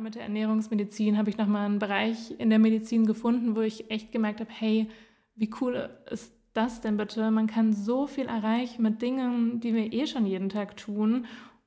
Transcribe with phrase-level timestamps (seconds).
[0.00, 3.90] gerade mit der Ernährungsmedizin habe ich nochmal einen Bereich in der Medizin gefunden, wo ich
[3.90, 4.88] echt gemerkt habe, hey,
[5.34, 7.30] wie cool ist das denn bitte?
[7.30, 11.26] Man kann so viel erreichen mit Dingen, die wir eh schon jeden Tag tun,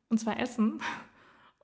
[0.10, 0.80] und zwar essen.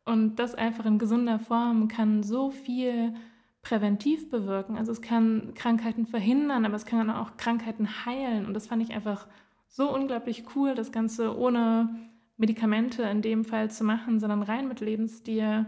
[0.05, 3.13] Und das einfach in gesunder Form kann so viel
[3.61, 4.77] präventiv bewirken.
[4.77, 8.45] Also es kann Krankheiten verhindern, aber es kann auch Krankheiten heilen.
[8.45, 9.27] Und das fand ich einfach
[9.67, 11.89] so unglaublich cool, das Ganze ohne
[12.37, 15.65] Medikamente in dem Fall zu machen, sondern rein mit Lebensstil.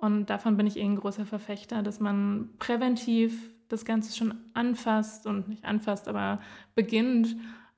[0.00, 5.26] Und davon bin ich eh ein großer Verfechter, dass man präventiv das Ganze schon anfasst
[5.26, 6.40] und nicht anfasst, aber
[6.74, 7.36] beginnt,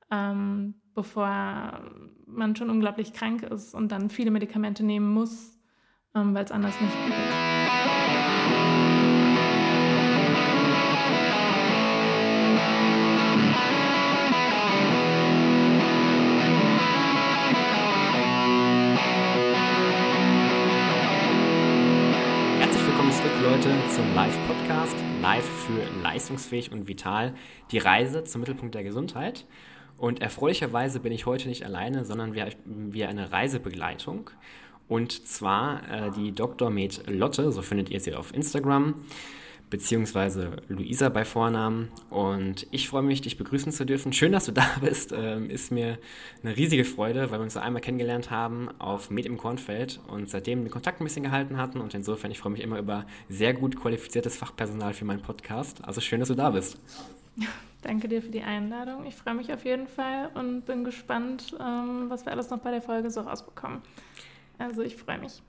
[0.09, 1.81] ähm, bevor
[2.25, 5.59] man schon unglaublich krank ist und dann viele Medikamente nehmen muss,
[6.15, 8.32] ähm, weil es anders nicht geht.
[23.43, 27.33] Leute zum Live-Podcast, live für leistungsfähig und vital,
[27.71, 29.45] die Reise zum Mittelpunkt der Gesundheit.
[29.97, 34.29] Und erfreulicherweise bin ich heute nicht alleine, sondern wir, wir eine Reisebegleitung.
[34.87, 36.69] Und zwar äh, die Dr.
[36.69, 38.95] Med Lotte, so findet ihr sie auf Instagram
[39.69, 41.89] beziehungsweise Luisa bei Vornamen.
[42.09, 44.13] Und ich freue mich, dich begrüßen zu dürfen.
[44.13, 45.13] Schön, dass du da bist.
[45.15, 45.97] Ähm, ist mir
[46.43, 50.29] eine riesige Freude, weil wir uns so einmal kennengelernt haben auf Med im Kornfeld und
[50.29, 51.81] seitdem den Kontakt ein bisschen gehalten hatten.
[51.81, 55.83] Und insofern, ich freue mich immer über sehr gut qualifiziertes Fachpersonal für meinen Podcast.
[55.83, 56.79] Also schön, dass du da bist.
[57.81, 59.05] Danke dir für die Einladung.
[59.05, 62.71] Ich freue mich auf jeden Fall und bin gespannt, ähm, was wir alles noch bei
[62.71, 63.81] der Folge so rausbekommen.
[64.57, 65.41] Also ich freue mich.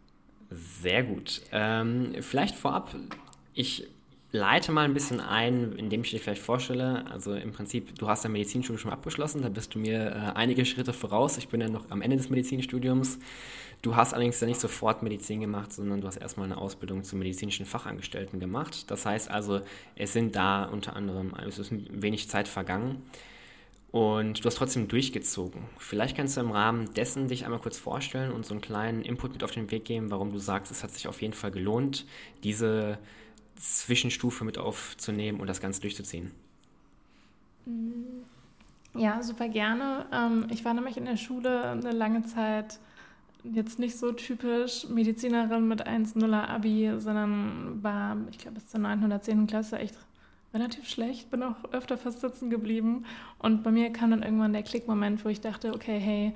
[0.50, 1.42] Sehr gut.
[1.52, 2.94] Ähm, vielleicht vorab,
[3.54, 3.88] ich
[4.34, 7.06] leite mal ein bisschen ein, indem ich dir vielleicht vorstelle.
[7.08, 10.66] Also im Prinzip, du hast dein Medizinstudium schon abgeschlossen, da bist du mir äh, einige
[10.66, 11.38] Schritte voraus.
[11.38, 13.20] Ich bin ja noch am Ende des Medizinstudiums.
[13.80, 17.20] Du hast allerdings ja nicht sofort Medizin gemacht, sondern du hast erstmal eine Ausbildung zum
[17.20, 18.90] medizinischen Fachangestellten gemacht.
[18.90, 19.60] Das heißt also,
[19.94, 23.02] es sind da unter anderem, also es ist wenig Zeit vergangen.
[23.92, 25.62] Und du hast trotzdem durchgezogen.
[25.78, 29.34] Vielleicht kannst du im Rahmen dessen dich einmal kurz vorstellen und so einen kleinen Input
[29.34, 32.04] mit auf den Weg geben, warum du sagst, es hat sich auf jeden Fall gelohnt,
[32.42, 32.98] diese
[33.56, 36.30] Zwischenstufe mit aufzunehmen und das Ganze durchzuziehen?
[37.66, 38.24] Mm,
[38.98, 40.06] ja, super gerne.
[40.12, 42.78] Ähm, ich war nämlich in der Schule eine lange Zeit
[43.44, 49.46] jetzt nicht so typisch Medizinerin mit 1,0er Abi, sondern war, ich glaube, bis zur 910.
[49.46, 49.98] Klasse echt
[50.54, 53.04] relativ schlecht, bin auch öfter fast sitzen geblieben.
[53.38, 56.34] Und bei mir kam dann irgendwann der Klickmoment, wo ich dachte, okay, hey,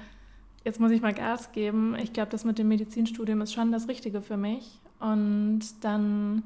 [0.64, 1.94] jetzt muss ich mal Gas geben.
[1.96, 4.80] Ich glaube, das mit dem Medizinstudium ist schon das Richtige für mich.
[4.98, 6.42] Und dann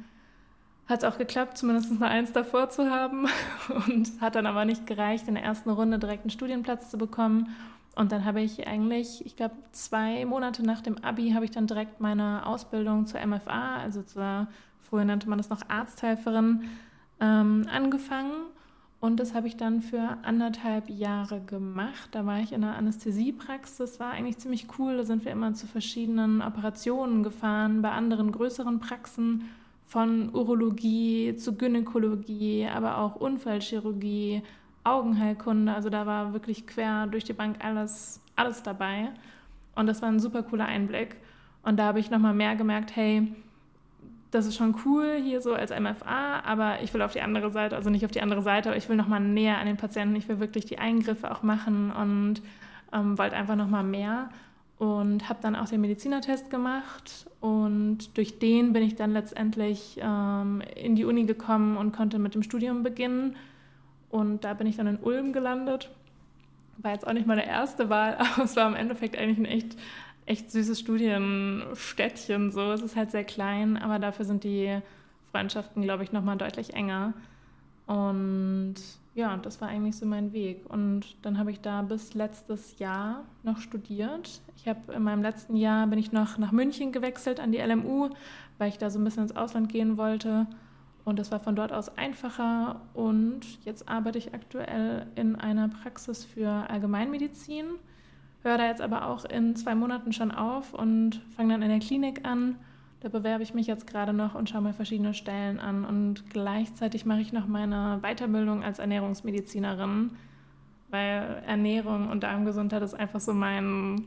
[0.93, 3.27] hat es auch geklappt, zumindest eine Eins davor zu haben
[3.87, 7.49] und hat dann aber nicht gereicht, in der ersten Runde direkt einen Studienplatz zu bekommen.
[7.95, 11.67] Und dann habe ich eigentlich, ich glaube, zwei Monate nach dem Abi habe ich dann
[11.67, 14.47] direkt meine Ausbildung zur MFA, also zur,
[14.81, 16.71] früher nannte man das noch Arzthelferin,
[17.21, 18.33] ähm, angefangen.
[19.01, 22.09] Und das habe ich dann für anderthalb Jahre gemacht.
[22.13, 23.77] Da war ich in einer Anästhesiepraxis.
[23.77, 24.97] Das war eigentlich ziemlich cool.
[24.97, 29.51] Da sind wir immer zu verschiedenen Operationen gefahren, bei anderen größeren Praxen
[29.87, 34.43] von Urologie zu Gynäkologie, aber auch Unfallchirurgie,
[34.85, 35.75] Augenheilkunde.
[35.75, 39.11] Also da war wirklich quer durch die Bank alles, alles dabei.
[39.75, 41.17] Und das war ein super cooler Einblick.
[41.63, 43.33] Und da habe ich nochmal mehr gemerkt, hey,
[44.33, 47.77] das ist schon cool hier so als MFA, aber ich will auf die andere Seite,
[47.77, 50.27] also nicht auf die andere Seite, aber ich will nochmal näher an den Patienten, ich
[50.27, 52.41] will wirklich die Eingriffe auch machen und
[52.95, 54.31] ähm, wollte einfach nochmal mehr
[54.83, 60.61] und habe dann auch den Medizinertest gemacht und durch den bin ich dann letztendlich ähm,
[60.75, 63.37] in die Uni gekommen und konnte mit dem Studium beginnen
[64.11, 65.89] und da bin ich dann in Ulm gelandet.
[66.79, 69.77] War jetzt auch nicht meine erste Wahl, aber es war im Endeffekt eigentlich ein echt,
[70.27, 72.51] echt süßes Studienstädtchen.
[72.51, 72.73] So.
[72.73, 74.81] Es ist halt sehr klein, aber dafür sind die
[75.31, 77.15] Freundschaften, glaube ich, nochmal deutlich enger.
[77.87, 78.75] Und
[79.15, 80.65] ja, das war eigentlich so mein Weg.
[80.69, 84.41] Und dann habe ich da bis letztes Jahr noch studiert.
[84.57, 88.11] Ich habe in meinem letzten Jahr bin ich noch nach München gewechselt an die LMU,
[88.59, 90.47] weil ich da so ein bisschen ins Ausland gehen wollte.
[91.05, 92.81] Und das war von dort aus einfacher.
[92.95, 97.67] Und jetzt arbeite ich aktuell in einer Praxis für Allgemeinmedizin,
[98.43, 101.81] höre da jetzt aber auch in zwei Monaten schon auf und fange dann in der
[101.81, 102.57] Klinik an
[103.03, 105.85] da bewerbe ich mich jetzt gerade noch und schaue mir verschiedene Stellen an.
[105.85, 110.11] Und gleichzeitig mache ich noch meine Weiterbildung als Ernährungsmedizinerin,
[110.91, 114.05] weil Ernährung und Darmgesundheit ist einfach so mein,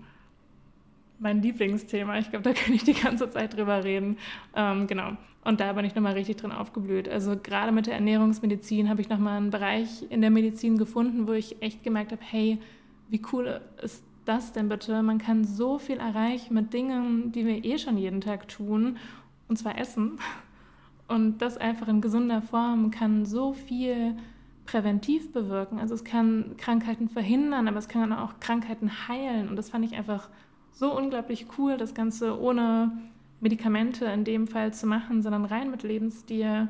[1.20, 2.20] mein Lieblingsthema.
[2.20, 4.18] Ich glaube, da kann ich die ganze Zeit drüber reden.
[4.56, 5.18] Ähm, genau.
[5.44, 7.10] Und da bin ich nochmal richtig drin aufgeblüht.
[7.10, 11.34] Also gerade mit der Ernährungsmedizin habe ich nochmal einen Bereich in der Medizin gefunden, wo
[11.34, 12.60] ich echt gemerkt habe, hey,
[13.10, 15.02] wie cool ist das denn bitte?
[15.04, 18.98] Man kann so viel erreichen mit Dingen, die wir eh schon jeden Tag tun.
[19.48, 20.20] und zwar Essen.
[21.08, 24.16] Und das einfach in gesunder Form kann so viel
[24.66, 25.80] präventiv bewirken.
[25.80, 29.48] Also es kann Krankheiten verhindern, aber es kann auch Krankheiten heilen.
[29.48, 30.30] Und das fand ich einfach
[30.72, 32.92] so unglaublich cool, das Ganze ohne
[33.40, 36.68] Medikamente in dem Fall zu machen, sondern rein mit Lebensstil.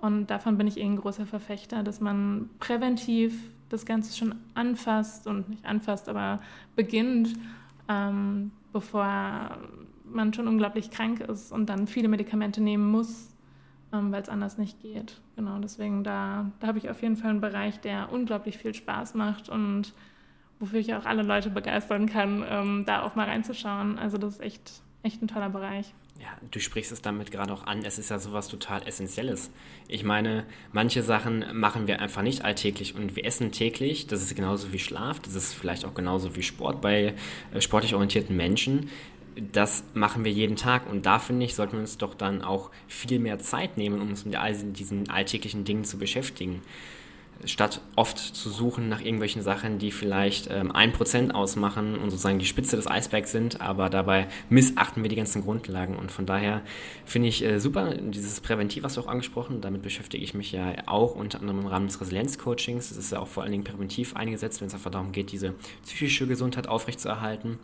[0.00, 5.26] Und davon bin ich eh ein großer Verfechter, dass man präventiv das Ganze schon anfasst
[5.26, 6.40] und nicht anfasst, aber
[6.76, 7.34] beginnt,
[7.88, 9.58] ähm, bevor
[10.04, 13.34] man schon unglaublich krank ist und dann viele Medikamente nehmen muss,
[13.92, 15.20] ähm, weil es anders nicht geht.
[15.36, 19.14] Genau, deswegen da, da habe ich auf jeden Fall einen Bereich, der unglaublich viel Spaß
[19.14, 19.92] macht und
[20.60, 23.98] wofür ich auch alle Leute begeistern kann, ähm, da auch mal reinzuschauen.
[23.98, 24.72] Also das ist echt,
[25.02, 25.92] echt ein toller Bereich.
[26.20, 27.84] Ja, du sprichst es damit gerade auch an.
[27.84, 29.50] Es ist ja sowas total Essentielles.
[29.88, 34.06] Ich meine, manche Sachen machen wir einfach nicht alltäglich und wir essen täglich.
[34.06, 35.18] Das ist genauso wie Schlaf.
[35.20, 37.14] Das ist vielleicht auch genauso wie Sport bei
[37.52, 38.88] äh, sportlich orientierten Menschen
[39.52, 42.70] das machen wir jeden Tag und da finde ich, sollten wir uns doch dann auch
[42.86, 46.62] viel mehr Zeit nehmen, um uns mit all diesen alltäglichen Dingen zu beschäftigen.
[47.44, 52.38] Statt oft zu suchen nach irgendwelchen Sachen, die vielleicht ähm, ein Prozent ausmachen und sozusagen
[52.38, 55.96] die Spitze des Eisbergs sind, aber dabei missachten wir die ganzen Grundlagen.
[55.96, 56.62] Und von daher
[57.04, 60.72] finde ich äh, super, dieses Präventiv hast du auch angesprochen, damit beschäftige ich mich ja
[60.86, 62.88] auch unter anderem im Rahmen des Resilienzcoachings.
[62.88, 65.54] Das ist ja auch vor allen Dingen präventiv eingesetzt, wenn es einfach darum geht, diese
[65.82, 67.58] psychische Gesundheit aufrechtzuerhalten.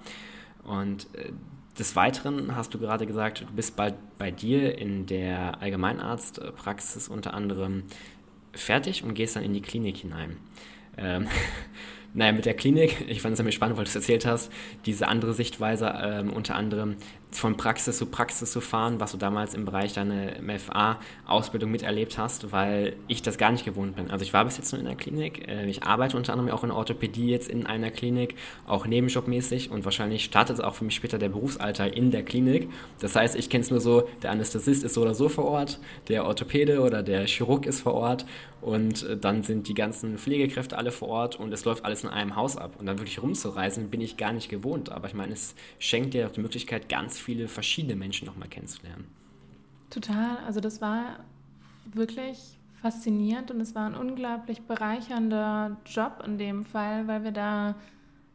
[0.65, 1.33] Und äh,
[1.79, 7.33] des Weiteren hast du gerade gesagt, du bist bald bei dir in der Allgemeinarztpraxis unter
[7.33, 7.85] anderem
[8.53, 10.37] fertig und gehst dann in die Klinik hinein.
[10.97, 11.29] Ähm,
[12.15, 14.53] naja, mit der Klinik, ich fand es nämlich spannend, weil du es erzählt hast,
[14.87, 16.97] diese andere Sichtweise, ähm, unter anderem
[17.33, 22.53] von Praxis zu Praxis zu fahren, was du damals im Bereich deiner MFA-Ausbildung miterlebt hast,
[22.53, 24.11] weil ich das gar nicht gewohnt bin.
[24.11, 26.65] Also ich war bis jetzt nur in der Klinik, äh, ich arbeite unter anderem auch
[26.65, 28.35] in Orthopädie jetzt in einer Klinik,
[28.67, 32.69] auch nebenjobmäßig und wahrscheinlich startet es auch für mich später der Berufsalltag in der Klinik.
[33.01, 35.79] Das heißt, ich kenne es nur so, der Anästhesist ist so oder so vor Ort,
[36.09, 38.27] der Orthopäde oder der Chirurg ist vor Ort
[38.61, 42.11] und äh, dann sind die ganzen Pflegekräfte alle vor Ort und es läuft alles in
[42.11, 42.75] einem Haus ab.
[42.79, 44.91] Und dann wirklich rumzureisen, bin ich gar nicht gewohnt.
[44.91, 49.07] Aber ich meine, es schenkt dir die Möglichkeit, ganz viele verschiedene Menschen nochmal kennenzulernen.
[49.91, 50.39] Total.
[50.47, 51.25] Also das war
[51.93, 57.75] wirklich faszinierend und es war ein unglaublich bereichernder Job in dem Fall, weil wir da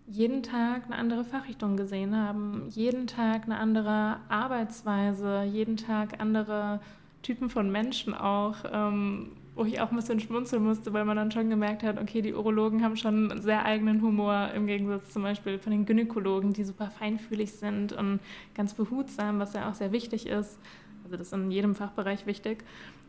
[0.08, 6.80] jeden Tag eine andere Fachrichtung gesehen haben, jeden Tag eine andere Arbeitsweise, jeden Tag andere
[7.24, 8.58] Typen von Menschen auch.
[8.72, 12.22] Ähm, wo ich auch ein bisschen schmunzeln musste, weil man dann schon gemerkt hat, okay,
[12.22, 16.52] die Urologen haben schon einen sehr eigenen Humor im Gegensatz zum Beispiel von den Gynäkologen,
[16.52, 18.20] die super feinfühlig sind und
[18.54, 20.60] ganz behutsam, was ja auch sehr wichtig ist.
[21.06, 22.66] Also das ist in jedem Fachbereich wichtig.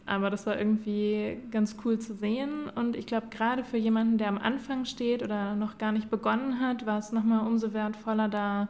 [0.08, 2.70] Aber das war irgendwie ganz cool zu sehen.
[2.76, 6.60] Und ich glaube, gerade für jemanden, der am Anfang steht oder noch gar nicht begonnen
[6.60, 8.68] hat, war es nochmal umso wertvoller, da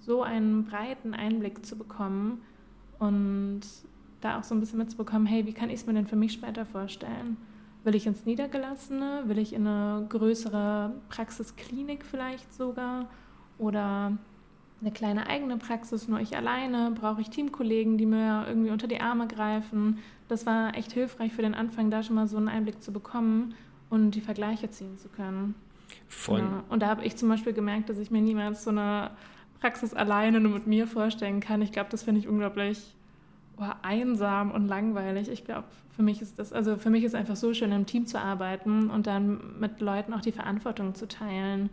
[0.00, 2.42] so einen breiten Einblick zu bekommen.
[2.98, 3.60] Und
[4.24, 6.32] da auch so ein bisschen mitzubekommen, hey, wie kann ich es mir denn für mich
[6.32, 7.36] später vorstellen?
[7.84, 9.24] Will ich ins Niedergelassene?
[9.26, 13.08] Will ich in eine größere Praxisklinik vielleicht sogar?
[13.58, 14.16] Oder
[14.80, 16.92] eine kleine eigene Praxis, nur ich alleine?
[16.92, 19.98] Brauche ich Teamkollegen, die mir irgendwie unter die Arme greifen?
[20.28, 23.54] Das war echt hilfreich für den Anfang, da schon mal so einen Einblick zu bekommen
[23.90, 25.54] und die Vergleiche ziehen zu können.
[26.08, 26.62] Von genau.
[26.68, 29.10] Und da habe ich zum Beispiel gemerkt, dass ich mir niemals so eine
[29.60, 31.62] Praxis alleine nur mit mir vorstellen kann.
[31.62, 32.94] Ich glaube, das finde ich unglaublich
[33.70, 35.28] oh, einsam und langweilig.
[35.28, 35.64] Ich glaube,
[35.94, 38.90] für mich ist das, also für mich ist einfach so schön, im Team zu arbeiten
[38.90, 41.70] und dann mit Leuten auch die Verantwortung zu teilen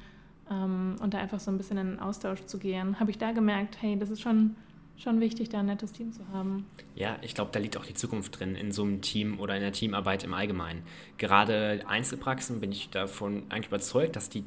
[0.51, 2.99] ähm, und da einfach so ein bisschen in den Austausch zu gehen.
[2.99, 4.55] Habe ich da gemerkt, hey, das ist schon,
[4.97, 6.65] schon wichtig, da ein nettes Team zu haben.
[6.95, 9.61] Ja, ich glaube, da liegt auch die Zukunft drin, in so einem Team oder in
[9.61, 10.83] der Teamarbeit im Allgemeinen.
[11.17, 14.43] Gerade Einzelpraxen bin ich davon eigentlich überzeugt, dass die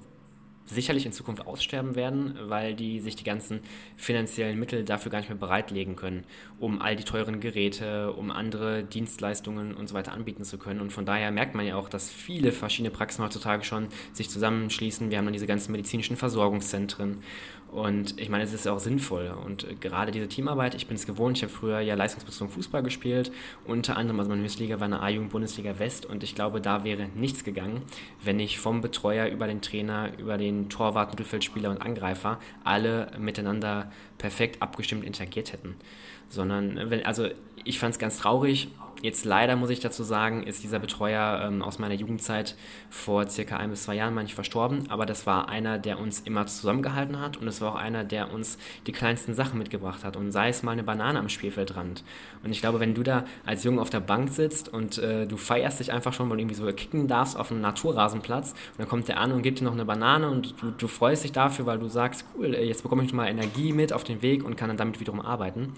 [0.72, 3.60] sicherlich in Zukunft aussterben werden, weil die sich die ganzen
[3.96, 6.24] finanziellen Mittel dafür gar nicht mehr bereitlegen können,
[6.58, 10.80] um all die teuren Geräte, um andere Dienstleistungen und so weiter anbieten zu können.
[10.80, 15.10] Und von daher merkt man ja auch, dass viele verschiedene Praxen heutzutage schon sich zusammenschließen.
[15.10, 17.22] Wir haben dann diese ganzen medizinischen Versorgungszentren
[17.72, 19.34] und ich meine, es ist auch sinnvoll.
[19.46, 23.32] Und gerade diese Teamarbeit, ich bin es gewohnt, ich habe früher ja leistungsbezogen Fußball gespielt.
[23.64, 26.04] Unter anderem, also meine Höchstliga war eine A-Jugend-Bundesliga West.
[26.04, 27.80] Und ich glaube, da wäre nichts gegangen,
[28.22, 33.90] wenn ich vom Betreuer über den Trainer, über den Torwart, Mittelfeldspieler und Angreifer alle miteinander
[34.18, 35.74] perfekt abgestimmt interagiert hätten.
[36.28, 37.28] Sondern, wenn, also
[37.64, 38.68] ich fand es ganz traurig,
[39.02, 42.56] Jetzt leider muss ich dazu sagen, ist dieser Betreuer ähm, aus meiner Jugendzeit
[42.92, 46.46] vor circa ein bis zwei Jahren manchmal verstorben, aber das war einer, der uns immer
[46.46, 50.30] zusammengehalten hat und es war auch einer, der uns die kleinsten Sachen mitgebracht hat und
[50.30, 52.04] sei es mal eine Banane am Spielfeldrand.
[52.44, 55.38] Und ich glaube, wenn du da als Junge auf der Bank sitzt und äh, du
[55.38, 58.88] feierst dich einfach schon, weil du irgendwie so kicken darfst auf einem Naturrasenplatz und dann
[58.88, 61.64] kommt der an und gibt dir noch eine Banane und du, du freust dich dafür,
[61.64, 64.68] weil du sagst, cool, jetzt bekomme ich mal Energie mit auf den Weg und kann
[64.68, 65.72] dann damit wiederum arbeiten.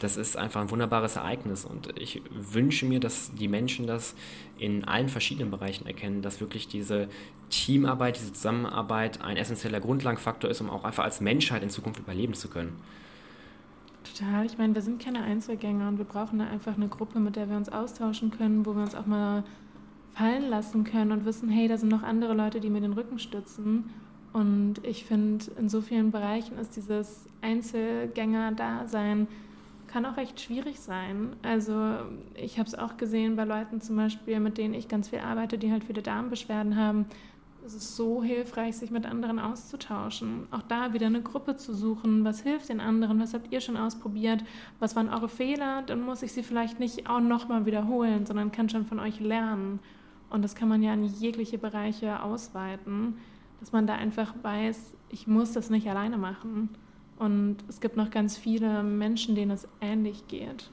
[0.00, 4.14] Das ist einfach ein wunderbares Ereignis und ich wünsche mir, dass die Menschen das
[4.58, 7.08] in allen verschiedenen Bereichen erkennen, dass wirklich diese
[7.50, 12.34] Teamarbeit, diese Zusammenarbeit ein essentieller Grundlagenfaktor ist, um auch einfach als Menschheit in Zukunft überleben
[12.34, 12.72] zu können.
[14.02, 14.46] Total.
[14.46, 17.48] Ich meine, wir sind keine Einzelgänger und wir brauchen da einfach eine Gruppe, mit der
[17.48, 19.44] wir uns austauschen können, wo wir uns auch mal
[20.14, 23.18] fallen lassen können und wissen, hey, da sind noch andere Leute, die mir den Rücken
[23.18, 23.90] stützen.
[24.32, 29.28] Und ich finde, in so vielen Bereichen ist dieses Einzelgänger-Dasein
[29.88, 31.36] kann auch recht schwierig sein.
[31.42, 31.96] Also
[32.34, 35.58] ich habe es auch gesehen bei Leuten zum Beispiel, mit denen ich ganz viel arbeite,
[35.58, 37.06] die halt viele Darmbeschwerden haben.
[37.66, 40.46] Es ist so hilfreich, sich mit anderen auszutauschen.
[40.50, 42.24] Auch da wieder eine Gruppe zu suchen.
[42.24, 43.20] Was hilft den anderen?
[43.20, 44.44] Was habt ihr schon ausprobiert?
[44.78, 45.82] Was waren eure Fehler?
[45.82, 49.80] Dann muss ich sie vielleicht nicht auch nochmal wiederholen, sondern kann schon von euch lernen.
[50.30, 53.16] Und das kann man ja in jegliche Bereiche ausweiten,
[53.60, 56.70] dass man da einfach weiß, ich muss das nicht alleine machen.
[57.18, 60.70] Und es gibt noch ganz viele Menschen, denen es ähnlich geht.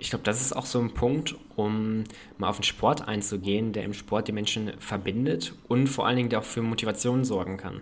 [0.00, 2.04] Ich glaube, das ist auch so ein Punkt, um
[2.38, 6.28] mal auf den Sport einzugehen, der im Sport die Menschen verbindet und vor allen Dingen
[6.28, 7.80] der auch für Motivation sorgen kann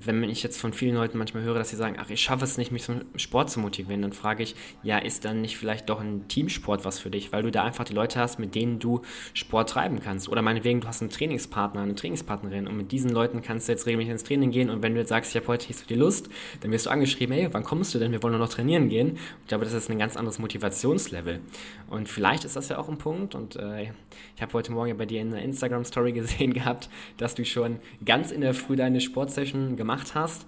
[0.00, 2.58] wenn ich jetzt von vielen Leuten manchmal höre, dass sie sagen, ach, ich schaffe es
[2.58, 6.00] nicht, mich zum Sport zu motivieren, dann frage ich, ja, ist dann nicht vielleicht doch
[6.00, 9.02] ein Teamsport was für dich, weil du da einfach die Leute hast, mit denen du
[9.34, 10.28] Sport treiben kannst.
[10.28, 13.86] Oder meinetwegen, du hast einen Trainingspartner, eine Trainingspartnerin und mit diesen Leuten kannst du jetzt
[13.86, 15.94] regelmäßig ins Training gehen und wenn du jetzt sagst, ich habe heute nicht so die
[15.94, 16.28] Lust,
[16.60, 18.12] dann wirst du angeschrieben, hey, wann kommst du denn?
[18.12, 19.18] Wir wollen nur noch trainieren gehen.
[19.42, 21.40] Ich glaube, das ist ein ganz anderes Motivationslevel.
[21.88, 23.90] Und vielleicht ist das ja auch ein Punkt und äh,
[24.36, 27.78] ich habe heute Morgen ja bei dir in einer Instagram-Story gesehen gehabt, dass du schon
[28.04, 30.46] ganz in der Früh deine Sportsession gemacht hast.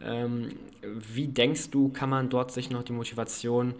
[0.00, 0.50] Ähm,
[0.82, 3.74] wie denkst du, kann man dort sich noch die Motivation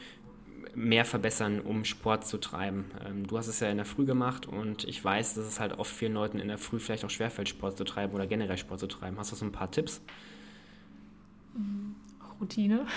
[0.74, 2.86] mehr verbessern, um Sport zu treiben?
[3.06, 5.78] Ähm, du hast es ja in der Früh gemacht und ich weiß, dass es halt
[5.78, 8.80] oft vielen Leuten in der Früh vielleicht auch schwerfällt, Sport zu treiben oder generell Sport
[8.80, 9.18] zu treiben.
[9.18, 10.00] Hast du so ein paar Tipps?
[12.40, 12.86] Routine.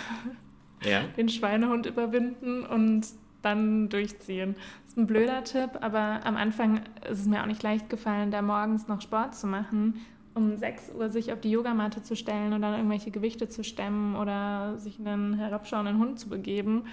[0.84, 1.02] Ja.
[1.18, 3.08] Den Schweinehund überwinden und
[3.42, 4.54] dann durchziehen.
[4.84, 8.30] Das ist ein blöder Tipp, aber am Anfang ist es mir auch nicht leicht gefallen,
[8.30, 9.96] da morgens noch Sport zu machen
[10.38, 14.16] um 6 Uhr sich auf die Yogamatte zu stellen und dann irgendwelche Gewichte zu stemmen
[14.16, 16.86] oder sich einen herabschauenden Hund zu begeben,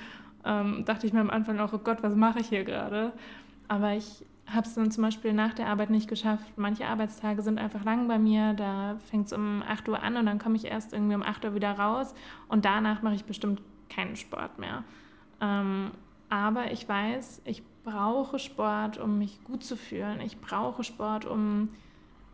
[0.45, 3.13] ähm, dachte ich mir am Anfang auch, oh Gott, was mache ich hier gerade?
[3.69, 6.57] Aber ich habe es dann zum Beispiel nach der Arbeit nicht geschafft.
[6.57, 8.53] Manche Arbeitstage sind einfach lang bei mir.
[8.55, 11.45] Da fängt es um 8 Uhr an und dann komme ich erst irgendwie um 8
[11.45, 12.15] Uhr wieder raus
[12.49, 14.85] und danach mache ich bestimmt keinen Sport mehr.
[15.41, 15.93] Ähm,
[16.29, 20.21] aber ich weiß, ich brauche Sport, um mich gut zu fühlen.
[20.21, 21.69] Ich brauche Sport, um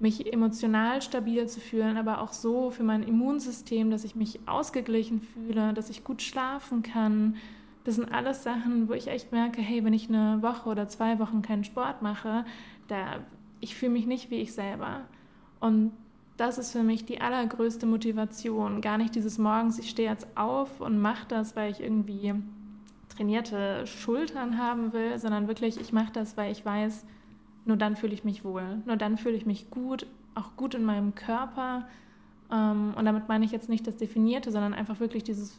[0.00, 5.21] mich emotional stabil zu fühlen, aber auch so für mein Immunsystem, dass ich mich ausgeglichen
[5.21, 7.37] fühle, dass ich gut schlafen kann.
[7.85, 11.19] Das sind alles Sachen, wo ich echt merke, hey, wenn ich eine Woche oder zwei
[11.19, 12.45] Wochen keinen Sport mache,
[12.88, 13.21] da
[13.61, 15.02] ich fühle mich nicht wie ich selber.
[15.61, 15.92] Und
[16.38, 18.80] das ist für mich die allergrößte Motivation.
[18.80, 22.35] Gar nicht dieses Morgens, ich stehe jetzt auf und mache das, weil ich irgendwie
[23.14, 27.04] trainierte Schultern haben will, sondern wirklich, ich mache das, weil ich weiß,
[27.64, 28.83] nur dann fühle ich mich wohl.
[28.87, 31.87] Nur dann fühle ich mich gut, auch gut in meinem Körper.
[32.50, 35.59] Ähm, und damit meine ich jetzt nicht das Definierte, sondern einfach wirklich dieses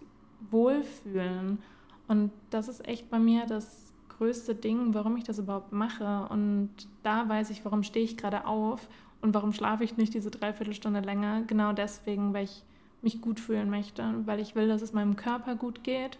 [0.49, 1.59] Wohlfühlen.
[2.07, 6.27] Und das ist echt bei mir das größte Ding, warum ich das überhaupt mache.
[6.29, 6.69] Und
[7.03, 8.87] da weiß ich, warum stehe ich gerade auf
[9.21, 11.43] und warum schlafe ich nicht diese Dreiviertelstunde länger.
[11.43, 12.63] Genau deswegen, weil ich
[13.01, 16.19] mich gut fühlen möchte, weil ich will, dass es meinem Körper gut geht.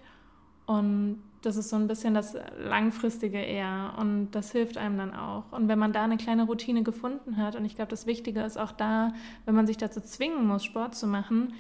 [0.66, 5.52] Und das ist so ein bisschen das Langfristige eher und das hilft einem dann auch.
[5.52, 8.58] Und wenn man da eine kleine Routine gefunden hat, und ich glaube, das Wichtige ist
[8.58, 9.14] auch da,
[9.46, 11.54] wenn man sich dazu zwingen muss, Sport zu machen,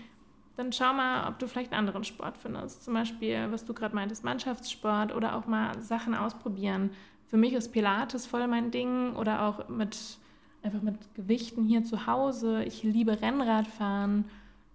[0.57, 2.83] dann schau mal, ob du vielleicht einen anderen Sport findest.
[2.83, 6.91] Zum Beispiel, was du gerade meintest, Mannschaftssport oder auch mal Sachen ausprobieren.
[7.27, 10.19] Für mich ist Pilates voll mein Ding oder auch mit
[10.63, 12.63] einfach mit Gewichten hier zu Hause.
[12.65, 14.25] Ich liebe Rennradfahren,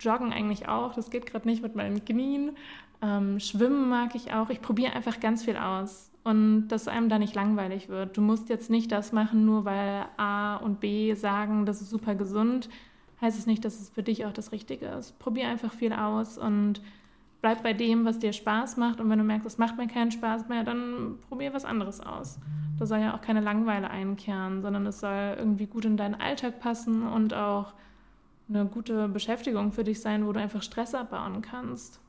[0.01, 0.95] Joggen eigentlich auch.
[0.95, 2.57] Das geht gerade nicht mit meinen Knien,
[3.03, 4.51] ähm, Schwimmen mag ich auch.
[4.51, 8.17] Ich probiere einfach ganz viel aus und dass einem da nicht langweilig wird.
[8.17, 12.15] Du musst jetzt nicht das machen, nur weil A und B sagen, das ist super
[12.15, 12.69] gesund.
[13.21, 15.19] Heißt es nicht, dass es für dich auch das Richtige ist.
[15.19, 16.81] Probier einfach viel aus und
[17.41, 19.01] bleib bei dem, was dir Spaß macht.
[19.01, 22.41] Und wenn du merkst, es macht mir keinen Spaß mehr, dann probier was anderes aus.
[22.79, 26.61] Da soll ja auch keine Langeweile einkehren, sondern es soll irgendwie gut in deinen Alltag
[26.61, 27.73] passen und auch
[28.49, 32.01] eine gute Beschäftigung für dich sein, wo du einfach Stress abbauen kannst.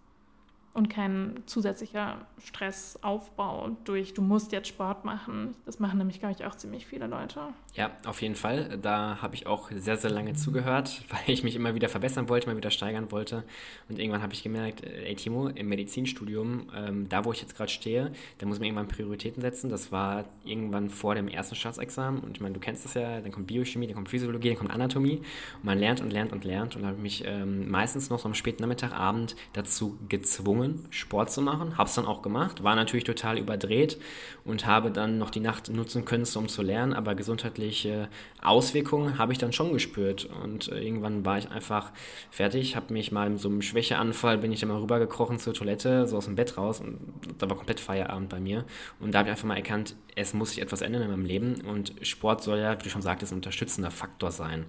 [0.77, 5.55] Und kein zusätzlicher Stressaufbau durch, du musst jetzt Sport machen.
[5.65, 7.39] Das machen nämlich, glaube ich, auch ziemlich viele Leute.
[7.73, 8.77] Ja, auf jeden Fall.
[8.79, 12.45] Da habe ich auch sehr, sehr lange zugehört, weil ich mich immer wieder verbessern wollte,
[12.45, 13.43] immer wieder steigern wollte.
[13.89, 17.71] Und irgendwann habe ich gemerkt, ey Timo, im Medizinstudium, ähm, da wo ich jetzt gerade
[17.71, 19.71] stehe, da muss man irgendwann Prioritäten setzen.
[19.71, 22.21] Das war irgendwann vor dem ersten Staatsexamen.
[22.21, 24.69] Und ich meine, du kennst das ja, dann kommt Biochemie, dann kommt Physiologie, dann kommt
[24.69, 25.23] Anatomie.
[25.55, 26.75] Und man lernt und lernt und lernt.
[26.75, 30.66] Und da habe ich mich ähm, meistens noch so am späten Nachmittag, Abend dazu gezwungen,
[30.67, 31.77] gezwungen, Sport zu machen.
[31.77, 33.97] Habe es dann auch gemacht, war natürlich total überdreht
[34.43, 36.93] und habe dann noch die Nacht nutzen können, um zu lernen.
[36.93, 38.09] Aber gesundheitliche
[38.41, 40.29] Auswirkungen habe ich dann schon gespürt.
[40.43, 41.91] Und äh, irgendwann war ich einfach
[42.31, 46.07] fertig, habe mich mal in so einem Schwächeanfall, bin ich dann mal rübergekrochen zur Toilette,
[46.07, 46.79] so aus dem Bett raus.
[46.79, 46.99] Und
[47.37, 48.65] da war komplett Feierabend bei mir.
[48.99, 51.61] Und da habe ich einfach mal erkannt, es muss sich etwas ändern in meinem Leben.
[51.61, 54.65] Und Sport soll ja, wie du schon sagtest, ein unterstützender Faktor sein.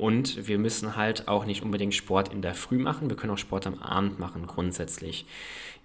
[0.00, 3.38] Und wir müssen halt auch nicht unbedingt Sport in der Früh machen, wir können auch
[3.38, 5.26] Sport am Abend machen, grundsätzlich.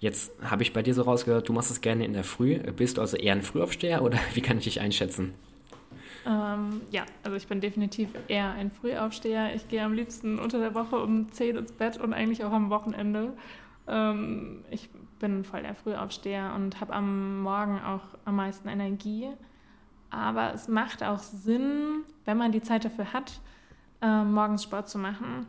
[0.00, 2.58] Jetzt habe ich bei dir so rausgehört, du machst es gerne in der Früh.
[2.72, 5.34] Bist du also eher ein Frühaufsteher oder wie kann ich dich einschätzen?
[6.26, 9.54] Ähm, ja, also ich bin definitiv eher ein Frühaufsteher.
[9.54, 12.70] Ich gehe am liebsten unter der Woche um 10 ins Bett und eigentlich auch am
[12.70, 13.34] Wochenende.
[13.86, 14.88] Ähm, ich
[15.20, 19.28] bin voll der Frühaufsteher und habe am Morgen auch am meisten Energie.
[20.08, 23.40] Aber es macht auch Sinn, wenn man die Zeit dafür hat,
[24.02, 25.46] äh, morgens Sport zu machen,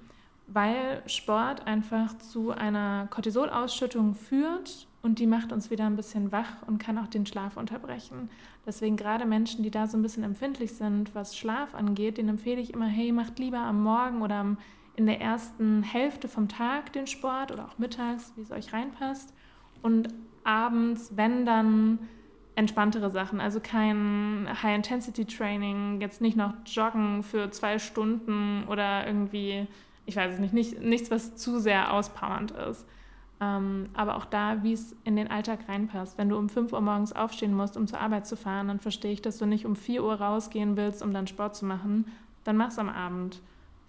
[0.47, 6.63] weil Sport einfach zu einer Cortisolausschüttung führt und die macht uns wieder ein bisschen wach
[6.67, 8.29] und kann auch den Schlaf unterbrechen.
[8.65, 12.59] Deswegen gerade Menschen, die da so ein bisschen empfindlich sind, was Schlaf angeht, denen empfehle
[12.59, 14.57] ich immer, hey, macht lieber am Morgen oder am,
[14.95, 19.33] in der ersten Hälfte vom Tag den Sport oder auch mittags, wie es euch reinpasst.
[19.81, 20.09] Und
[20.43, 21.99] abends, wenn dann
[22.57, 29.67] entspanntere Sachen, also kein High-Intensity-Training, jetzt nicht noch Joggen für zwei Stunden oder irgendwie,
[30.07, 32.87] ich weiß es nicht, nicht nichts, was zu sehr auspowernd ist.
[33.39, 36.17] Ähm, aber auch da, wie es in den Alltag reinpasst.
[36.17, 39.11] Wenn du um 5 Uhr morgens aufstehen musst, um zur Arbeit zu fahren, dann verstehe
[39.11, 42.05] ich, dass du nicht um 4 Uhr rausgehen willst, um dann Sport zu machen.
[42.43, 43.39] Dann mach's am Abend.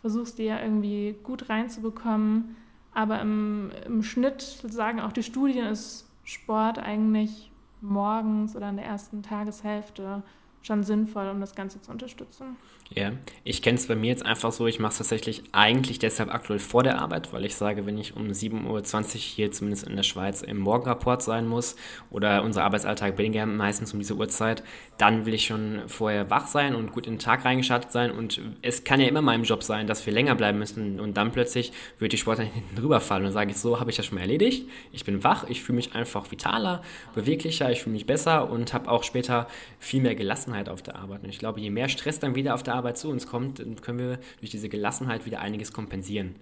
[0.03, 2.55] Versuchst dir irgendwie gut reinzubekommen.
[2.93, 8.87] Aber im, im Schnitt sagen auch die Studien, ist Sport eigentlich morgens oder in der
[8.87, 10.23] ersten Tageshälfte
[10.63, 12.57] schon sinnvoll, um das Ganze zu unterstützen.
[12.95, 13.13] Ja,
[13.45, 16.59] ich kenne es bei mir jetzt einfach so, ich mache es tatsächlich eigentlich deshalb aktuell
[16.59, 20.05] vor der Arbeit, weil ich sage, wenn ich um 7.20 Uhr hier zumindest in der
[20.05, 21.77] Schweiz im Morgenrapport sein muss
[22.11, 24.63] oder unser Arbeitsalltag bin ja meistens um diese Uhrzeit,
[24.97, 28.41] dann will ich schon vorher wach sein und gut in den Tag reingeschaltet sein und
[28.63, 31.73] es kann ja immer meinem Job sein, dass wir länger bleiben müssen und dann plötzlich
[31.99, 34.23] wird die Sportler hinten drüber fallen und sage ich, so habe ich das schon mal
[34.23, 36.83] erledigt, ich bin wach, ich fühle mich einfach vitaler,
[37.15, 39.47] beweglicher, ich fühle mich besser und habe auch später
[39.79, 40.15] viel mehr
[40.49, 42.99] Gelassenheit auf der Arbeit und ich glaube, je mehr Stress dann wieder auf der Arbeit
[42.99, 46.37] zu uns kommt, dann können wir durch diese Gelassenheit wieder einiges kompensieren.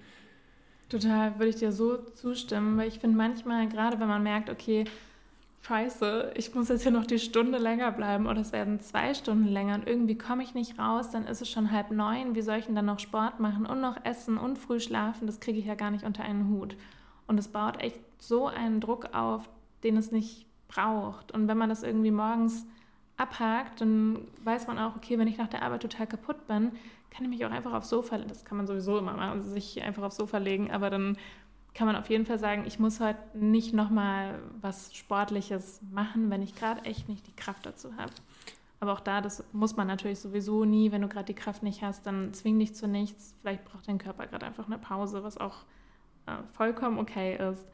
[0.88, 4.84] Total, würde ich dir so zustimmen, weil ich finde manchmal, gerade wenn man merkt, okay,
[5.66, 9.48] scheiße, ich muss jetzt hier noch die Stunde länger bleiben oder es werden zwei Stunden
[9.48, 12.58] länger und irgendwie komme ich nicht raus, dann ist es schon halb neun, wie soll
[12.58, 15.66] ich denn dann noch Sport machen und noch essen und früh schlafen, das kriege ich
[15.66, 16.76] ja gar nicht unter einen Hut.
[17.26, 19.48] Und es baut echt so einen Druck auf,
[19.82, 21.32] den es nicht braucht.
[21.32, 22.64] Und wenn man das irgendwie morgens
[23.16, 26.72] abhakt, dann weiß man auch, okay, wenn ich nach der Arbeit total kaputt bin,
[27.10, 30.02] kann ich mich auch einfach aufs Sofa, das kann man sowieso immer machen, sich einfach
[30.02, 31.16] aufs Sofa legen, aber dann
[31.76, 36.42] kann man auf jeden Fall sagen, ich muss heute nicht nochmal was Sportliches machen, wenn
[36.42, 38.12] ich gerade echt nicht die Kraft dazu habe.
[38.80, 40.90] Aber auch da, das muss man natürlich sowieso nie.
[40.90, 43.34] Wenn du gerade die Kraft nicht hast, dann zwing dich zu nichts.
[43.40, 45.64] Vielleicht braucht dein Körper gerade einfach eine Pause, was auch
[46.26, 47.66] äh, vollkommen okay ist.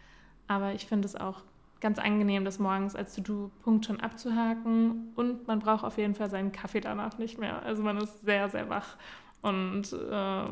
[0.48, 1.42] Aber ich finde es auch
[1.82, 5.12] ganz angenehm, das morgens als To-Do-Punkt schon abzuhaken.
[5.16, 7.62] Und man braucht auf jeden Fall seinen Kaffee danach nicht mehr.
[7.64, 8.96] Also man ist sehr, sehr wach
[9.42, 10.44] und äh,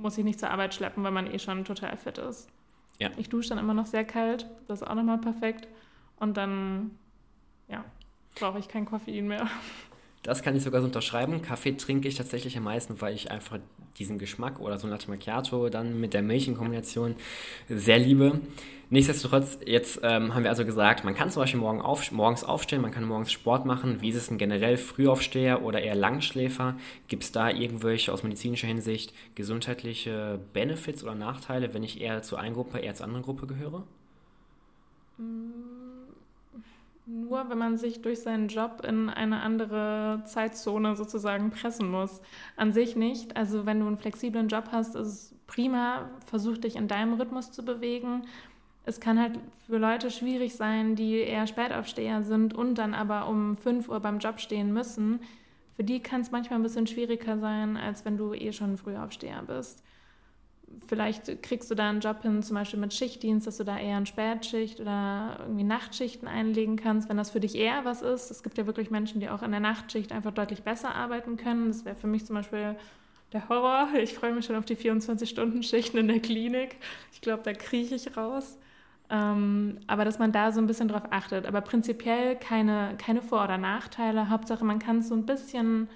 [0.00, 2.48] muss sich nicht zur Arbeit schleppen, weil man eh schon total fit ist.
[2.98, 3.10] Ja.
[3.18, 5.68] Ich dusche dann immer noch sehr kalt, das ist auch nochmal perfekt.
[6.18, 6.98] Und dann,
[7.68, 7.84] ja,
[8.34, 9.46] brauche ich kein Koffein mehr.
[10.22, 11.40] Das kann ich sogar so unterschreiben.
[11.40, 13.58] Kaffee trinke ich tatsächlich am meisten, weil ich einfach
[13.98, 17.16] diesen Geschmack oder so ein Latte Macchiato dann mit der Milch in Kombination
[17.68, 18.40] sehr liebe.
[18.90, 22.82] Nichtsdestotrotz, jetzt ähm, haben wir also gesagt, man kann zum Beispiel morgen auf, morgens aufstehen,
[22.82, 24.02] man kann morgens Sport machen.
[24.02, 26.76] Wie ist es denn generell Frühaufsteher oder eher Langschläfer?
[27.08, 32.40] Gibt es da irgendwelche aus medizinischer Hinsicht gesundheitliche Benefits oder Nachteile, wenn ich eher zur
[32.40, 33.84] einen Gruppe, eher zur anderen Gruppe gehöre?
[35.18, 35.79] Mm
[37.10, 42.20] nur, wenn man sich durch seinen Job in eine andere Zeitzone sozusagen pressen muss.
[42.56, 43.36] An sich nicht.
[43.36, 46.10] Also wenn du einen flexiblen Job hast, ist es prima.
[46.26, 48.22] Versuch dich in deinem Rhythmus zu bewegen.
[48.84, 53.56] Es kann halt für Leute schwierig sein, die eher Spätaufsteher sind und dann aber um
[53.56, 55.20] 5 Uhr beim Job stehen müssen.
[55.74, 58.78] Für die kann es manchmal ein bisschen schwieriger sein, als wenn du eh schon ein
[58.78, 59.82] Frühaufsteher bist.
[60.86, 63.96] Vielleicht kriegst du da einen Job hin, zum Beispiel mit Schichtdienst, dass du da eher
[63.96, 68.30] eine Spätschicht oder irgendwie Nachtschichten einlegen kannst, wenn das für dich eher was ist.
[68.30, 71.68] Es gibt ja wirklich Menschen, die auch in der Nachtschicht einfach deutlich besser arbeiten können.
[71.68, 72.76] Das wäre für mich zum Beispiel
[73.32, 73.88] der Horror.
[74.00, 76.76] Ich freue mich schon auf die 24-Stunden-Schichten in der Klinik.
[77.12, 78.58] Ich glaube, da krieche ich raus.
[79.10, 81.46] Ähm, aber dass man da so ein bisschen drauf achtet.
[81.46, 84.30] Aber prinzipiell keine, keine Vor- oder Nachteile.
[84.30, 85.88] Hauptsache, man kann es so ein bisschen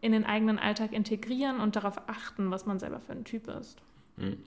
[0.00, 3.82] in den eigenen Alltag integrieren und darauf achten, was man selber für ein Typ ist.
[4.18, 4.38] Hm.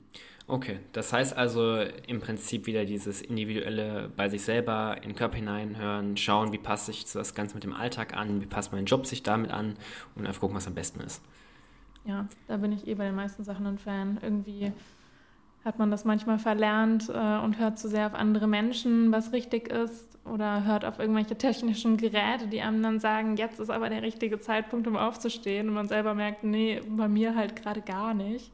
[0.47, 5.37] Okay, das heißt also im Prinzip wieder dieses individuelle bei sich selber in den Körper
[5.37, 9.05] hineinhören, schauen, wie passt sich das Ganze mit dem Alltag an, wie passt mein Job
[9.05, 9.75] sich damit an
[10.15, 11.21] und einfach gucken, was am besten ist.
[12.03, 14.17] Ja, da bin ich eh bei den meisten Sachen ein Fan.
[14.21, 14.73] Irgendwie
[15.63, 19.69] hat man das manchmal verlernt äh, und hört zu sehr auf andere Menschen, was richtig
[19.69, 24.01] ist, oder hört auf irgendwelche technischen Geräte, die einem dann sagen, jetzt ist aber der
[24.01, 28.51] richtige Zeitpunkt, um aufzustehen, und man selber merkt, nee, bei mir halt gerade gar nicht.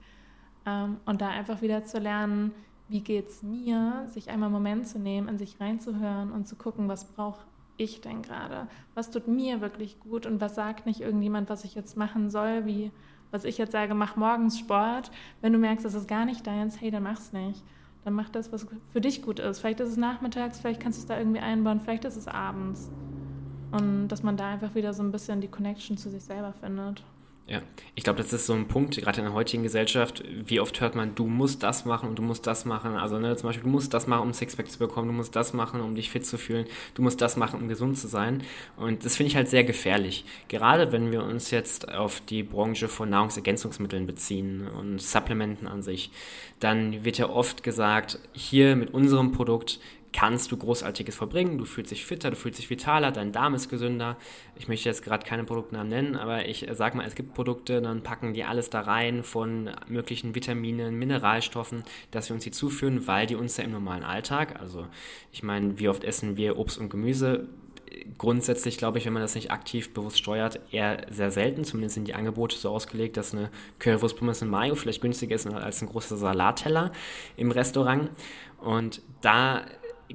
[0.68, 2.52] Ähm, und da einfach wieder zu lernen,
[2.90, 6.56] wie geht es mir, sich einmal einen Moment zu nehmen, in sich reinzuhören und zu
[6.56, 7.40] gucken, was brauche
[7.78, 8.68] ich denn gerade?
[8.94, 12.66] Was tut mir wirklich gut und was sagt nicht irgendjemand, was ich jetzt machen soll,
[12.66, 12.92] wie
[13.32, 15.12] was ich jetzt sage, mach morgens Sport.
[15.42, 17.62] Wenn du merkst, das ist gar nicht deins, hey, dann mach's nicht.
[18.06, 19.60] Dann mach das, was für dich gut ist.
[19.60, 22.90] Vielleicht ist es nachmittags, vielleicht kannst du es da irgendwie einbauen, vielleicht ist es abends.
[23.72, 27.04] Und dass man da einfach wieder so ein bisschen die Connection zu sich selber findet.
[27.50, 27.62] Ja,
[27.96, 30.96] ich glaube, das ist so ein Punkt, gerade in der heutigen Gesellschaft, wie oft hört
[30.96, 32.98] man, du musst das machen und du musst das machen.
[32.98, 35.54] Also ne, zum Beispiel, du musst das machen, um Sixpack zu bekommen, du musst das
[35.54, 38.44] machen, um dich fit zu fühlen, du musst das machen, um gesund zu sein.
[38.76, 40.26] Und das finde ich halt sehr gefährlich.
[40.50, 46.12] Gerade wenn wir uns jetzt auf die Branche von Nahrungsergänzungsmitteln beziehen und Supplementen an sich,
[46.60, 49.80] dann wird ja oft gesagt, hier mit unserem Produkt
[50.14, 51.58] kannst du Großartiges verbringen.
[51.58, 54.18] Du fühlst dich fitter, du fühlst dich vitaler, dein Darm ist gesünder.
[54.56, 58.04] Ich möchte jetzt gerade keine Produktnamen nennen, aber ich sag mal, es gibt Produkte, dann
[58.04, 63.28] packen die alles da rein von möglichen Vitaminen, Mineralstoffen, dass wir uns die zuführen, weil
[63.28, 64.88] die uns ja im normalen Alltag, also
[65.32, 67.48] ich meine, wie oft essen wir Obst und Gemüse?
[68.18, 71.64] grundsätzlich glaube ich, wenn man das nicht aktiv bewusst steuert, eher sehr selten.
[71.64, 75.82] Zumindest sind die Angebote so ausgelegt, dass eine Currywurst in Mayo vielleicht günstiger ist als
[75.82, 76.92] ein großer Salatteller
[77.36, 78.10] im Restaurant.
[78.60, 79.66] Und da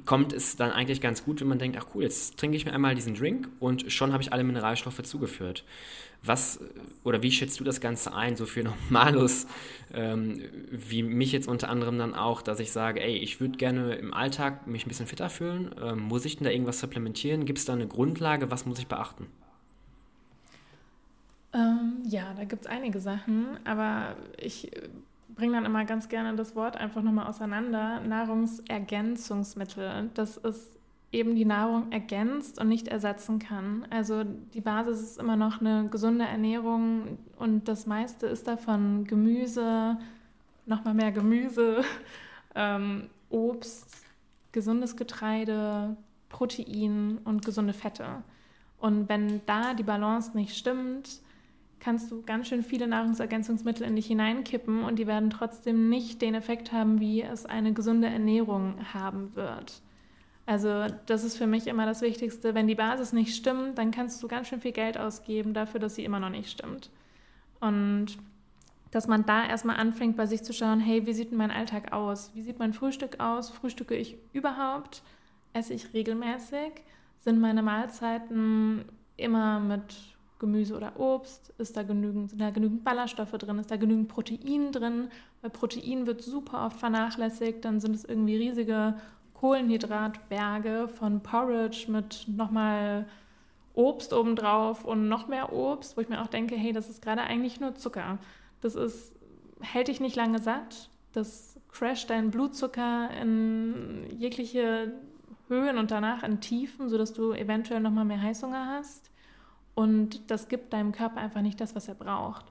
[0.05, 2.73] kommt es dann eigentlich ganz gut, wenn man denkt, ach cool, jetzt trinke ich mir
[2.73, 5.63] einmal diesen Drink und schon habe ich alle Mineralstoffe zugeführt.
[6.25, 6.59] Was
[7.03, 9.45] oder wie schätzt du das Ganze ein, so für Normalos,
[9.93, 13.95] ähm, wie mich jetzt unter anderem dann auch, dass ich sage, ey, ich würde gerne
[13.95, 17.45] im Alltag mich ein bisschen fitter fühlen, ähm, muss ich denn da irgendwas supplementieren?
[17.45, 19.27] Gibt es da eine Grundlage, was muss ich beachten?
[21.53, 24.71] Ähm, ja, da gibt es einige Sachen, aber ich
[25.35, 28.01] bringe dann immer ganz gerne das Wort einfach nochmal auseinander.
[28.01, 30.09] Nahrungsergänzungsmittel.
[30.13, 30.77] Das ist
[31.11, 33.85] eben die Nahrung ergänzt und nicht ersetzen kann.
[33.89, 39.97] Also die Basis ist immer noch eine gesunde Ernährung und das meiste ist davon Gemüse,
[40.65, 41.83] nochmal mehr Gemüse,
[42.55, 43.95] ähm, Obst,
[44.51, 45.95] gesundes Getreide,
[46.29, 48.23] Protein und gesunde Fette.
[48.79, 51.21] Und wenn da die Balance nicht stimmt,
[51.83, 56.33] kannst du ganz schön viele Nahrungsergänzungsmittel in dich hineinkippen und die werden trotzdem nicht den
[56.33, 59.81] Effekt haben, wie es eine gesunde Ernährung haben wird.
[60.45, 62.55] Also das ist für mich immer das Wichtigste.
[62.55, 65.95] Wenn die Basis nicht stimmt, dann kannst du ganz schön viel Geld ausgeben dafür, dass
[65.95, 66.89] sie immer noch nicht stimmt.
[67.59, 68.17] Und
[68.91, 72.31] dass man da erstmal anfängt, bei sich zu schauen, hey, wie sieht mein Alltag aus?
[72.33, 73.49] Wie sieht mein Frühstück aus?
[73.49, 75.03] Frühstücke ich überhaupt?
[75.51, 76.71] Esse ich regelmäßig?
[77.19, 78.85] Sind meine Mahlzeiten
[79.17, 80.12] immer mit
[80.43, 81.53] Gemüse oder Obst?
[81.57, 83.59] Ist da genügend, sind da genügend Ballaststoffe drin?
[83.59, 85.07] Ist da genügend Protein drin?
[85.41, 87.63] Weil Protein wird super oft vernachlässigt.
[87.63, 88.95] Dann sind es irgendwie riesige
[89.35, 93.07] Kohlenhydratberge von Porridge mit nochmal
[93.73, 97.21] Obst obendrauf und noch mehr Obst, wo ich mir auch denke, hey, das ist gerade
[97.21, 98.17] eigentlich nur Zucker.
[98.59, 99.15] Das ist,
[99.61, 100.89] hält dich nicht lange satt.
[101.13, 104.91] Das crasht deinen Blutzucker in jegliche
[105.47, 109.09] Höhen und danach in Tiefen, sodass du eventuell nochmal mehr Heißhunger hast.
[109.75, 112.45] Und das gibt deinem Körper einfach nicht das, was er braucht.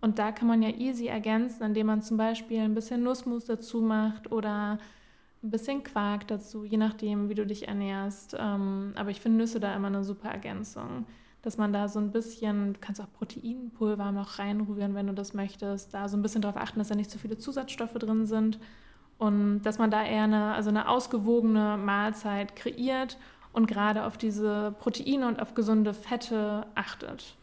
[0.00, 3.80] Und da kann man ja easy ergänzen, indem man zum Beispiel ein bisschen Nussmus dazu
[3.80, 4.78] macht oder
[5.42, 8.36] ein bisschen Quark dazu, je nachdem, wie du dich ernährst.
[8.38, 11.06] Ähm, aber ich finde Nüsse da immer eine super Ergänzung.
[11.42, 15.34] Dass man da so ein bisschen, du kannst auch Proteinpulver noch reinrühren, wenn du das
[15.34, 15.92] möchtest.
[15.92, 18.58] Da so ein bisschen darauf achten, dass da nicht so viele Zusatzstoffe drin sind.
[19.18, 23.18] Und dass man da eher eine, also eine ausgewogene Mahlzeit kreiert
[23.54, 27.36] und gerade auf diese Proteine und auf gesunde Fette achtet.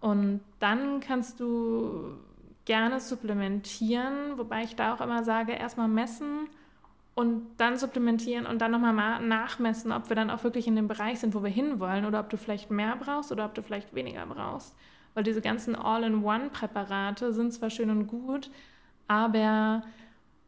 [0.00, 2.18] Und dann kannst du
[2.64, 6.48] gerne supplementieren, wobei ich da auch immer sage, erstmal messen
[7.14, 11.18] und dann supplementieren und dann nochmal nachmessen, ob wir dann auch wirklich in dem Bereich
[11.18, 14.26] sind, wo wir hinwollen oder ob du vielleicht mehr brauchst oder ob du vielleicht weniger
[14.26, 14.76] brauchst.
[15.14, 18.50] Weil diese ganzen All-in-One-Präparate sind zwar schön und gut,
[19.08, 19.82] aber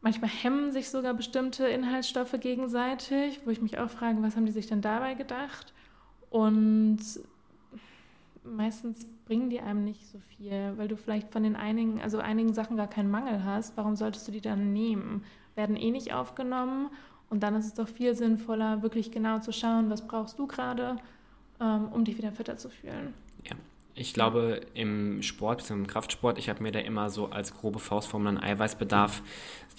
[0.05, 4.51] manchmal hemmen sich sogar bestimmte Inhaltsstoffe gegenseitig, wo ich mich auch frage, was haben die
[4.51, 5.73] sich denn dabei gedacht?
[6.29, 6.99] Und
[8.43, 12.53] meistens bringen die einem nicht so viel, weil du vielleicht von den einigen, also einigen
[12.53, 13.77] Sachen gar keinen Mangel hast.
[13.77, 15.23] Warum solltest du die dann nehmen?
[15.55, 16.91] Werden eh nicht aufgenommen
[17.31, 20.97] und dann ist es doch viel sinnvoller, wirklich genau zu schauen, was brauchst du gerade,
[21.59, 23.15] ähm, um dich wieder fitter zu fühlen.
[23.43, 23.55] Ja.
[23.97, 28.27] Ich glaube, im Sport, im Kraftsport, ich habe mir da immer so als grobe Faustformel
[28.27, 29.21] einen Eiweißbedarf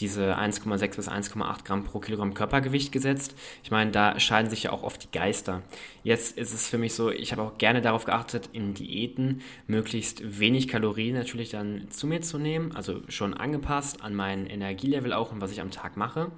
[0.00, 3.34] diese 1,6 bis 1,8 Gramm pro Kilogramm Körpergewicht gesetzt.
[3.62, 5.62] Ich meine, da scheiden sich ja auch oft die Geister.
[6.02, 10.38] Jetzt ist es für mich so, ich habe auch gerne darauf geachtet, in Diäten möglichst
[10.38, 15.32] wenig Kalorien natürlich dann zu mir zu nehmen, also schon angepasst an mein Energielevel auch
[15.32, 16.30] und was ich am Tag mache.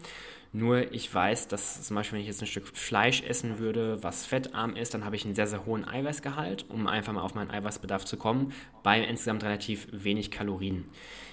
[0.53, 4.25] Nur ich weiß, dass zum Beispiel, wenn ich jetzt ein Stück Fleisch essen würde, was
[4.25, 7.51] fettarm ist, dann habe ich einen sehr, sehr hohen Eiweißgehalt, um einfach mal auf meinen
[7.51, 10.85] Eiweißbedarf zu kommen, bei insgesamt relativ wenig Kalorien.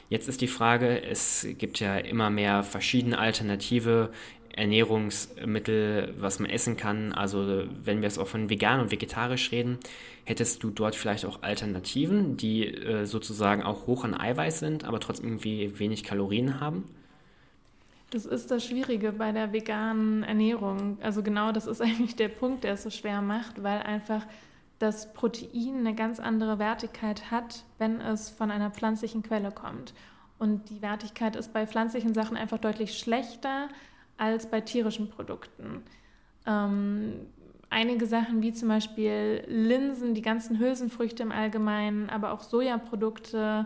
[0.10, 4.12] Jetzt ist die Frage, es gibt ja immer mehr verschiedene alternative
[4.56, 7.12] Ernährungsmittel, was man essen kann.
[7.12, 9.80] Also wenn wir es auch von vegan und vegetarisch reden,
[10.24, 15.00] hättest du dort vielleicht auch Alternativen, die äh, sozusagen auch hoch an Eiweiß sind, aber
[15.00, 16.86] trotzdem irgendwie wenig Kalorien haben?
[18.16, 20.98] Das ist das Schwierige bei der veganen Ernährung.
[21.02, 24.26] Also genau das ist eigentlich der Punkt, der es so schwer macht, weil einfach
[24.80, 29.94] das Protein eine ganz andere Wertigkeit hat, wenn es von einer pflanzlichen Quelle kommt.
[30.40, 33.68] Und die Wertigkeit ist bei pflanzlichen Sachen einfach deutlich schlechter
[34.16, 35.84] als bei tierischen Produkten.
[36.48, 37.16] Ähm,
[37.70, 43.66] einige Sachen wie zum Beispiel Linsen, die ganzen Hülsenfrüchte im Allgemeinen, aber auch Sojaprodukte,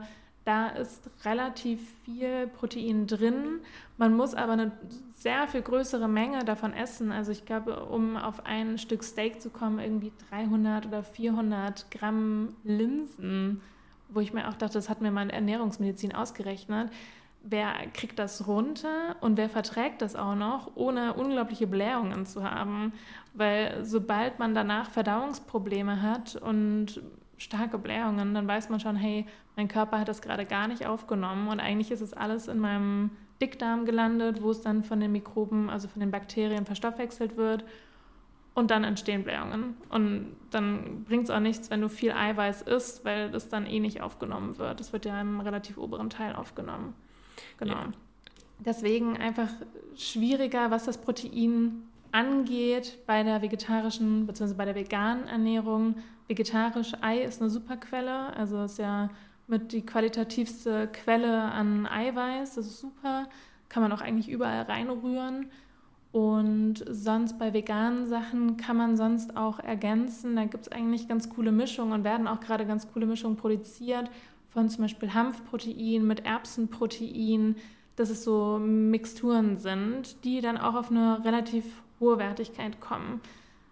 [0.49, 3.59] da ist relativ viel Protein drin.
[3.97, 4.71] Man muss aber eine
[5.15, 7.11] sehr viel größere Menge davon essen.
[7.11, 12.55] Also ich glaube, um auf ein Stück Steak zu kommen, irgendwie 300 oder 400 Gramm
[12.63, 13.61] Linsen,
[14.09, 16.89] wo ich mir auch dachte, das hat mir meine Ernährungsmedizin ausgerechnet.
[17.43, 22.91] Wer kriegt das runter und wer verträgt das auch noch, ohne unglaubliche Blähungen zu haben?
[23.35, 27.03] Weil sobald man danach Verdauungsprobleme hat und
[27.39, 29.25] starke Blähungen, dann weiß man schon, hey,
[29.55, 33.11] mein Körper hat das gerade gar nicht aufgenommen und eigentlich ist es alles in meinem
[33.41, 37.63] Dickdarm gelandet, wo es dann von den Mikroben, also von den Bakterien verstoffwechselt wird
[38.53, 39.77] und dann entstehen Blähungen.
[39.89, 43.79] Und dann bringt es auch nichts, wenn du viel Eiweiß isst, weil das dann eh
[43.79, 44.79] nicht aufgenommen wird.
[44.79, 46.93] Das wird ja im relativ oberen Teil aufgenommen.
[47.57, 47.73] Genau.
[47.73, 47.87] Ja.
[48.59, 49.49] Deswegen einfach
[49.95, 54.53] schwieriger, was das Protein angeht bei der vegetarischen bzw.
[54.55, 55.95] bei der veganen Ernährung.
[56.29, 59.09] Vegetarisch Ei ist eine super Quelle, also ist ja
[59.47, 63.27] mit die qualitativste Quelle an Eiweiß, das ist super,
[63.67, 65.47] kann man auch eigentlich überall reinrühren.
[66.11, 70.35] Und sonst bei veganen Sachen kann man sonst auch ergänzen.
[70.35, 74.09] Da gibt es eigentlich ganz coole Mischungen und werden auch gerade ganz coole Mischungen produziert
[74.47, 77.55] von zum Beispiel Hanfprotein mit Erbsenprotein,
[77.95, 81.65] dass es so Mixturen sind, die dann auch auf eine relativ
[81.99, 83.21] hohe Wertigkeit kommen.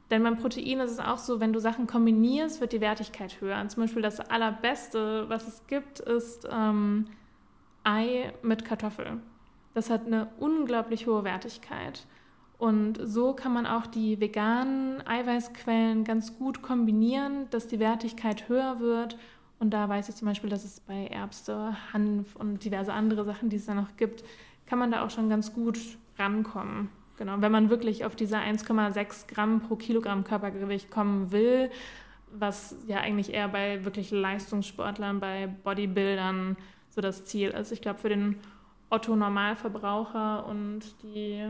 [0.09, 3.67] Denn beim Protein ist es auch so, wenn du Sachen kombinierst, wird die Wertigkeit höher.
[3.67, 7.07] zum Beispiel das Allerbeste, was es gibt, ist ähm,
[7.83, 9.19] Ei mit Kartoffel.
[9.73, 12.05] Das hat eine unglaublich hohe Wertigkeit.
[12.57, 18.79] Und so kann man auch die veganen Eiweißquellen ganz gut kombinieren, dass die Wertigkeit höher
[18.79, 19.17] wird.
[19.59, 23.49] Und da weiß ich zum Beispiel, dass es bei Erbste, Hanf und diverse andere Sachen,
[23.49, 24.23] die es da noch gibt,
[24.65, 25.79] kann man da auch schon ganz gut
[26.17, 26.89] rankommen.
[27.17, 31.71] Genau, wenn man wirklich auf diese 1,6 Gramm pro Kilogramm Körpergewicht kommen will,
[32.31, 36.57] was ja eigentlich eher bei wirklich Leistungssportlern, bei Bodybuildern
[36.89, 37.71] so das Ziel ist.
[37.71, 38.37] Ich glaube, für den
[38.89, 41.43] Otto-Normalverbraucher und die,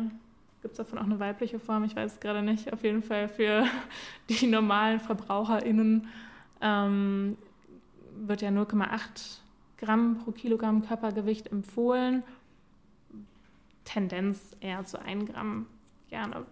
[0.61, 1.83] gibt es davon auch eine weibliche Form?
[1.83, 2.71] Ich weiß es gerade nicht.
[2.71, 3.65] Auf jeden Fall für
[4.29, 6.07] die normalen VerbraucherInnen
[6.61, 7.37] ähm,
[8.25, 9.39] wird ja 0,8
[9.77, 12.23] Gramm pro Kilogramm Körpergewicht empfohlen.
[13.87, 15.65] Tendenz eher zu 1 Gramm
[16.09, 16.45] gerne.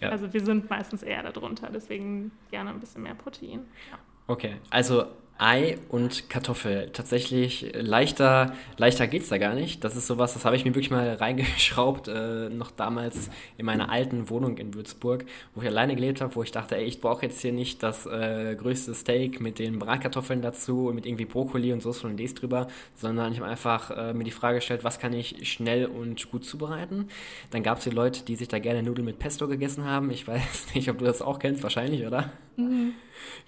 [0.00, 0.10] Ja.
[0.10, 3.66] Also wir sind meistens eher darunter, deswegen gerne ein bisschen mehr Protein.
[3.90, 3.98] Ja.
[4.26, 5.06] Okay, also
[5.40, 6.90] Ei und Kartoffel.
[6.92, 9.84] Tatsächlich leichter, leichter geht es da gar nicht.
[9.84, 13.88] Das ist sowas, das habe ich mir wirklich mal reingeschraubt, äh, noch damals in meiner
[13.88, 15.24] alten Wohnung in Würzburg,
[15.54, 18.04] wo ich alleine gelebt habe, wo ich dachte, ey, ich brauche jetzt hier nicht das
[18.06, 22.66] äh, größte Steak mit den Bratkartoffeln dazu und mit irgendwie Brokkoli und Soße Hollandaise drüber,
[22.96, 26.44] sondern ich habe einfach äh, mir die Frage gestellt, was kann ich schnell und gut
[26.44, 27.06] zubereiten.
[27.52, 30.10] Dann gab es die Leute, die sich da gerne Nudeln mit Pesto gegessen haben.
[30.10, 32.32] Ich weiß nicht, ob du das auch kennst, wahrscheinlich, oder?
[32.58, 32.94] Mhm.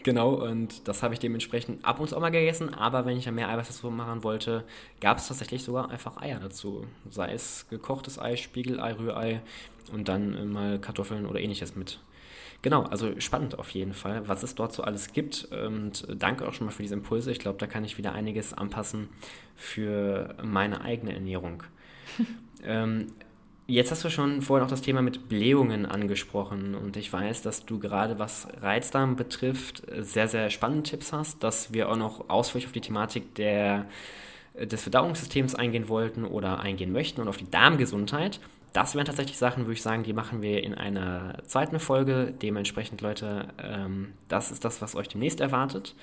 [0.04, 3.24] Genau, und das habe ich dementsprechend ab und zu auch mal gegessen, aber wenn ich
[3.24, 4.64] ja mehr Eiweiß dazu machen wollte,
[5.00, 6.86] gab es tatsächlich sogar einfach Eier dazu.
[7.10, 9.42] Sei es gekochtes Ei, Spiegelei, Rührei
[9.92, 12.00] und dann mal Kartoffeln oder ähnliches mit
[12.62, 15.46] Genau, also spannend auf jeden Fall, was es dort so alles gibt.
[15.46, 17.32] Und danke auch schon mal für diese Impulse.
[17.32, 19.08] Ich glaube, da kann ich wieder einiges anpassen
[19.56, 21.62] für meine eigene Ernährung.
[22.62, 23.06] ähm,
[23.70, 27.66] Jetzt hast du schon vorher noch das Thema mit Blähungen angesprochen und ich weiß, dass
[27.66, 32.66] du gerade was Reizdarm betrifft sehr, sehr spannende Tipps hast, dass wir auch noch ausführlich
[32.66, 33.86] auf die Thematik der,
[34.60, 38.40] des Verdauungssystems eingehen wollten oder eingehen möchten und auf die Darmgesundheit.
[38.72, 42.34] Das wären tatsächlich Sachen, würde ich sagen, die machen wir in einer zweiten Folge.
[42.42, 45.94] Dementsprechend, Leute, ähm, das ist das, was euch demnächst erwartet.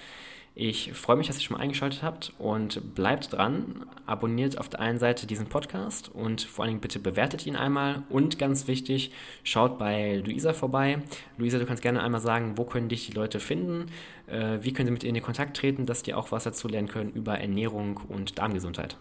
[0.59, 3.85] Ich freue mich, dass ihr schon mal eingeschaltet habt und bleibt dran.
[4.07, 8.01] Abonniert auf der einen Seite diesen Podcast und vor allen Dingen bitte bewertet ihn einmal.
[8.09, 9.11] Und ganz wichtig,
[9.43, 11.03] schaut bei Luisa vorbei.
[11.37, 13.91] Luisa, du kannst gerne einmal sagen, wo können dich die Leute finden?
[14.25, 16.87] Äh, wie können sie mit dir in Kontakt treten, dass die auch was dazu lernen
[16.87, 18.97] können über Ernährung und Darmgesundheit?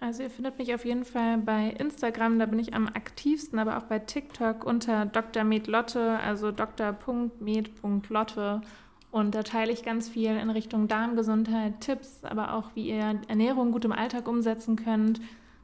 [0.00, 3.76] Also ihr findet mich auf jeden Fall bei Instagram, da bin ich am aktivsten, aber
[3.76, 5.44] auch bei TikTok unter Dr.
[5.44, 8.62] Lotte, also dr.med.lotte.
[9.12, 13.70] Und da teile ich ganz viel in Richtung Darmgesundheit, Tipps, aber auch wie ihr Ernährung
[13.70, 15.20] gut im Alltag umsetzen könnt.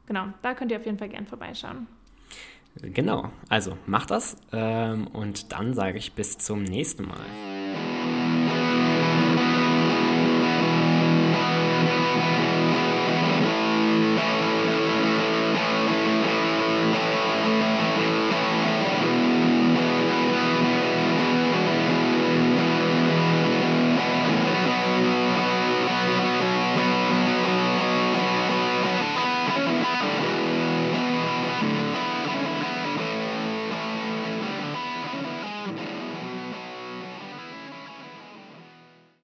[0.07, 1.87] Genau, da könnt ihr auf jeden Fall gern vorbeischauen.
[2.81, 7.48] Genau, also macht das ähm, und dann sage ich bis zum nächsten Mal.